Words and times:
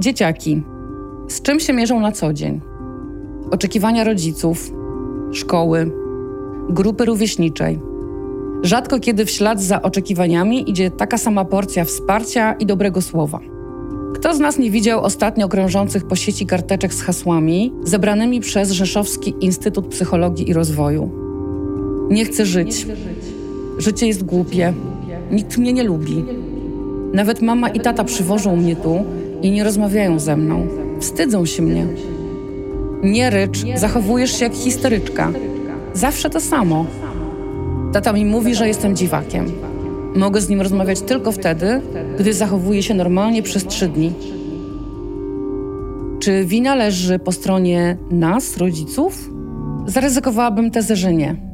Dzieciaki. 0.00 0.62
Z 1.28 1.42
czym 1.42 1.60
się 1.60 1.72
mierzą 1.72 2.00
na 2.00 2.12
co 2.12 2.32
dzień? 2.32 2.60
Oczekiwania 3.50 4.04
rodziców, 4.04 4.72
szkoły, 5.32 5.90
grupy 6.68 7.04
rówieśniczej. 7.04 7.78
Rzadko 8.62 9.00
kiedy 9.00 9.24
w 9.24 9.30
ślad 9.30 9.62
za 9.62 9.82
oczekiwaniami 9.82 10.70
idzie 10.70 10.90
taka 10.90 11.18
sama 11.18 11.44
porcja 11.44 11.84
wsparcia 11.84 12.52
i 12.52 12.66
dobrego 12.66 13.02
słowa. 13.02 13.40
Kto 14.14 14.34
z 14.34 14.40
nas 14.40 14.58
nie 14.58 14.70
widział 14.70 15.04
ostatnio 15.04 15.48
krążących 15.48 16.06
po 16.06 16.16
sieci 16.16 16.46
karteczek 16.46 16.94
z 16.94 17.02
hasłami 17.02 17.72
zebranymi 17.82 18.40
przez 18.40 18.70
Rzeszowski 18.70 19.34
Instytut 19.40 19.86
Psychologii 19.86 20.50
i 20.50 20.52
Rozwoju? 20.52 21.10
Nie 22.10 22.24
chcę 22.24 22.46
żyć. 22.46 22.86
Życie 23.78 24.06
jest 24.06 24.24
głupie. 24.24 24.74
Nikt 25.30 25.58
mnie 25.58 25.72
nie 25.72 25.84
lubi. 25.84 26.24
Nawet 27.14 27.42
mama 27.42 27.68
i 27.68 27.80
tata 27.80 28.04
przywożą 28.04 28.56
mnie 28.56 28.76
tu 28.76 29.04
i 29.42 29.50
nie 29.50 29.64
rozmawiają 29.64 30.18
ze 30.18 30.36
mną. 30.36 30.66
Wstydzą 31.00 31.46
się 31.46 31.62
mnie. 31.62 31.86
Nie 33.02 33.30
rycz, 33.30 33.64
zachowujesz 33.74 34.38
się 34.38 34.44
jak 34.44 34.54
histeryczka. 34.54 35.32
Zawsze 35.94 36.30
to 36.30 36.40
samo. 36.40 36.86
Tata 37.92 38.12
mi 38.12 38.24
mówi, 38.24 38.54
że 38.54 38.68
jestem 38.68 38.96
dziwakiem. 38.96 39.46
Mogę 40.16 40.40
z 40.40 40.48
nim 40.48 40.60
rozmawiać 40.60 41.00
tylko 41.00 41.32
wtedy, 41.32 41.80
gdy 42.18 42.32
zachowuje 42.34 42.82
się 42.82 42.94
normalnie 42.94 43.42
przez 43.42 43.66
trzy 43.66 43.88
dni. 43.88 44.12
Czy 46.20 46.44
wina 46.44 46.74
leży 46.74 47.18
po 47.18 47.32
stronie 47.32 47.96
nas, 48.10 48.56
rodziców? 48.56 49.30
Zaryzykowałabym 49.86 50.70
tezę, 50.70 50.96
że 50.96 51.14
nie. 51.14 51.49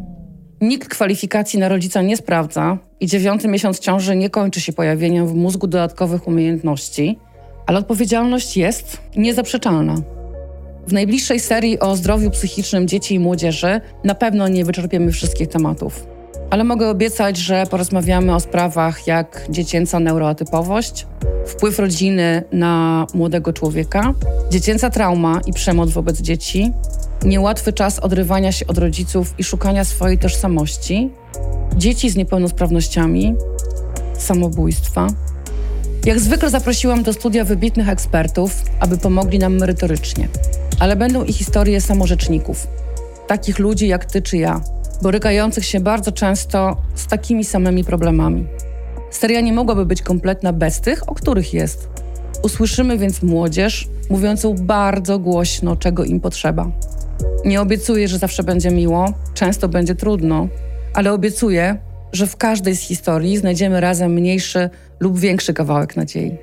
Nikt 0.60 0.88
kwalifikacji 0.88 1.58
na 1.58 1.68
rodzica 1.68 2.02
nie 2.02 2.16
sprawdza 2.16 2.78
i 3.00 3.06
dziewiąty 3.06 3.48
miesiąc 3.48 3.78
ciąży 3.78 4.16
nie 4.16 4.30
kończy 4.30 4.60
się 4.60 4.72
pojawieniem 4.72 5.28
w 5.28 5.34
mózgu 5.34 5.66
dodatkowych 5.66 6.28
umiejętności, 6.28 7.18
ale 7.66 7.78
odpowiedzialność 7.78 8.56
jest 8.56 9.00
niezaprzeczalna. 9.16 9.94
W 10.86 10.92
najbliższej 10.92 11.40
serii 11.40 11.80
o 11.80 11.96
zdrowiu 11.96 12.30
psychicznym 12.30 12.88
dzieci 12.88 13.14
i 13.14 13.18
młodzieży 13.18 13.80
na 14.04 14.14
pewno 14.14 14.48
nie 14.48 14.64
wyczerpiemy 14.64 15.12
wszystkich 15.12 15.48
tematów. 15.48 16.06
Ale 16.50 16.64
mogę 16.64 16.88
obiecać, 16.88 17.36
że 17.36 17.66
porozmawiamy 17.70 18.34
o 18.34 18.40
sprawach 18.40 19.06
jak 19.06 19.46
dziecięca 19.50 20.00
neuroatypowość, 20.00 21.06
wpływ 21.46 21.78
rodziny 21.78 22.42
na 22.52 23.06
młodego 23.14 23.52
człowieka, 23.52 24.14
dziecięca 24.50 24.90
trauma 24.90 25.40
i 25.46 25.52
przemoc 25.52 25.90
wobec 25.90 26.20
dzieci, 26.20 26.72
niełatwy 27.26 27.72
czas 27.72 27.98
odrywania 27.98 28.52
się 28.52 28.66
od 28.66 28.78
rodziców 28.78 29.34
i 29.38 29.44
szukania 29.44 29.84
swojej 29.84 30.18
tożsamości, 30.18 31.10
dzieci 31.76 32.10
z 32.10 32.16
niepełnosprawnościami, 32.16 33.34
samobójstwa. 34.18 35.06
Jak 36.04 36.20
zwykle 36.20 36.50
zaprosiłam 36.50 37.02
do 37.02 37.12
studia 37.12 37.44
wybitnych 37.44 37.88
ekspertów, 37.88 38.52
aby 38.80 38.98
pomogli 38.98 39.38
nam 39.38 39.56
merytorycznie, 39.56 40.28
ale 40.78 40.96
będą 40.96 41.24
i 41.24 41.32
historie 41.32 41.80
samorzeczników, 41.80 42.66
takich 43.26 43.58
ludzi 43.58 43.88
jak 43.88 44.04
ty 44.04 44.22
czy 44.22 44.36
ja, 44.36 44.60
borykających 45.02 45.64
się 45.64 45.80
bardzo 45.80 46.12
często 46.12 46.76
z 46.94 47.06
takimi 47.06 47.44
samymi 47.44 47.84
problemami. 47.84 48.46
Seria 49.10 49.40
nie 49.40 49.52
mogłaby 49.52 49.86
być 49.86 50.02
kompletna 50.02 50.52
bez 50.52 50.80
tych, 50.80 51.08
o 51.08 51.14
których 51.14 51.54
jest. 51.54 51.88
Usłyszymy 52.42 52.98
więc 52.98 53.22
młodzież 53.22 53.88
mówiącą 54.10 54.54
bardzo 54.54 55.18
głośno, 55.18 55.76
czego 55.76 56.04
im 56.04 56.20
potrzeba. 56.20 56.70
Nie 57.46 57.60
obiecuję, 57.60 58.08
że 58.08 58.18
zawsze 58.18 58.42
będzie 58.42 58.70
miło, 58.70 59.12
często 59.34 59.68
będzie 59.68 59.94
trudno, 59.94 60.48
ale 60.94 61.12
obiecuję, 61.12 61.78
że 62.12 62.26
w 62.26 62.36
każdej 62.36 62.76
z 62.76 62.80
historii 62.80 63.36
znajdziemy 63.36 63.80
razem 63.80 64.12
mniejszy 64.12 64.70
lub 65.00 65.18
większy 65.18 65.54
kawałek 65.54 65.96
nadziei. 65.96 66.38